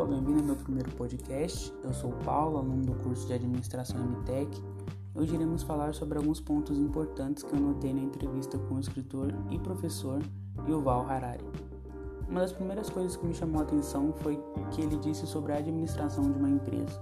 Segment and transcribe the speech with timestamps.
[0.00, 1.72] bem-vindo ao meu primeiro podcast.
[1.84, 4.50] Eu sou Paulo, aluno do curso de Administração MTech.
[5.14, 9.32] Hoje iremos falar sobre alguns pontos importantes que eu notei na entrevista com o escritor
[9.50, 10.20] e professor
[10.66, 11.44] Yuval Harari.
[12.26, 14.42] Uma das primeiras coisas que me chamou a atenção foi
[14.72, 17.00] que ele disse sobre a administração de uma empresa,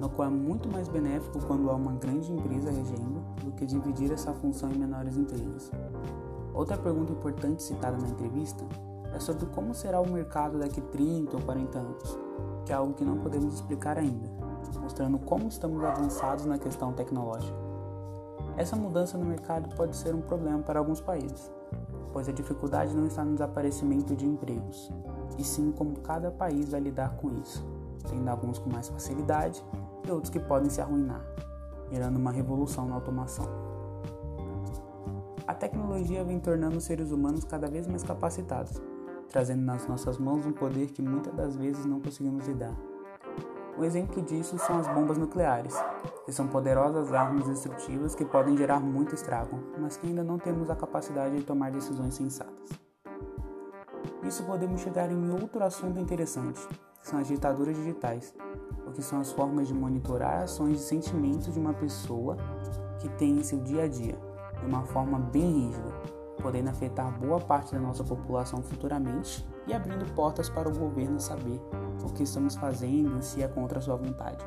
[0.00, 4.12] no qual é muito mais benéfico quando há uma grande empresa regendo do que dividir
[4.12, 5.70] essa função em menores empresas.
[6.52, 8.66] Outra pergunta importante citada na entrevista
[9.14, 12.18] é sobre como será o mercado daqui 30 ou 40 anos,
[12.64, 14.28] que é algo que não podemos explicar ainda,
[14.80, 17.56] mostrando como estamos avançados na questão tecnológica.
[18.56, 21.50] Essa mudança no mercado pode ser um problema para alguns países,
[22.12, 24.90] pois a dificuldade não está no desaparecimento de empregos,
[25.38, 27.64] e sim como cada país vai lidar com isso,
[28.08, 29.64] tendo alguns com mais facilidade
[30.06, 31.24] e outros que podem se arruinar,
[31.90, 33.46] gerando uma revolução na automação.
[35.46, 38.80] A tecnologia vem tornando os seres humanos cada vez mais capacitados,
[39.32, 42.74] trazendo nas nossas mãos um poder que muitas das vezes não conseguimos lidar.
[43.78, 45.74] Um exemplo disso são as bombas nucleares,
[46.26, 50.68] que são poderosas armas destrutivas que podem gerar muito estrago, mas que ainda não temos
[50.68, 52.68] a capacidade de tomar decisões sensatas.
[54.22, 56.60] Isso podemos chegar em outro assunto interessante,
[57.00, 58.34] que são as ditaduras digitais,
[58.86, 62.36] o que são as formas de monitorar ações e sentimentos de uma pessoa
[63.00, 64.16] que tem em seu dia a dia,
[64.60, 70.04] de uma forma bem rígida, podendo afetar boa parte da nossa população futuramente e abrindo
[70.14, 71.60] portas para o governo saber
[72.02, 74.44] o que estamos fazendo e se é contra sua vontade.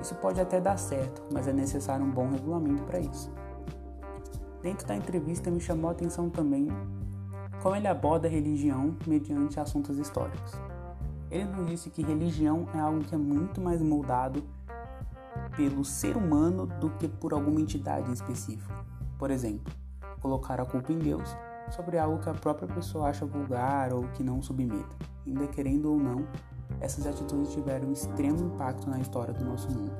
[0.00, 3.30] Isso pode até dar certo, mas é necessário um bom regulamento para isso.
[4.62, 6.68] Dentro da entrevista me chamou a atenção também
[7.62, 10.52] como ele aborda a religião mediante assuntos históricos.
[11.30, 14.42] Ele nos disse que religião é algo que é muito mais moldado
[15.56, 18.72] pelo ser humano do que por alguma entidade em específico.
[19.16, 19.72] Por exemplo,
[20.22, 21.36] colocar a culpa em Deus
[21.70, 24.96] sobre algo que a própria pessoa acha vulgar ou que não submeta.
[25.26, 26.26] Ainda querendo ou não,
[26.80, 29.92] essas atitudes tiveram um extremo impacto na história do nosso mundo.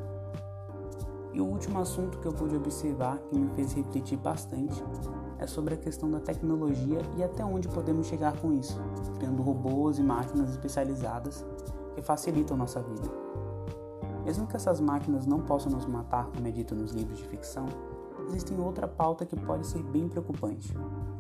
[1.33, 4.83] E o último assunto que eu pude observar que me fez refletir bastante
[5.39, 8.81] é sobre a questão da tecnologia e até onde podemos chegar com isso,
[9.17, 11.45] criando robôs e máquinas especializadas
[11.95, 13.09] que facilitam nossa vida.
[14.25, 17.67] Mesmo que essas máquinas não possam nos matar, como é dito nos livros de ficção,
[18.27, 20.73] existe outra pauta que pode ser bem preocupante,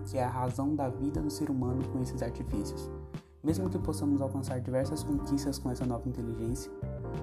[0.07, 2.91] que é a razão da vida do ser humano com esses artifícios.
[3.43, 6.71] Mesmo que possamos alcançar diversas conquistas com essa nova inteligência,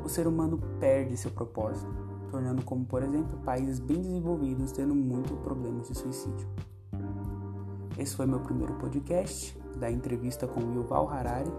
[0.03, 1.91] o ser humano perde seu propósito,
[2.29, 6.47] tornando como, por exemplo, países bem desenvolvidos tendo muitos problemas de suicídio.
[7.97, 11.51] Esse foi meu primeiro podcast da entrevista com Yuval Harari.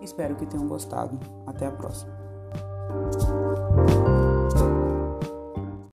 [0.00, 1.18] Espero que tenham gostado.
[1.46, 2.12] Até a próxima.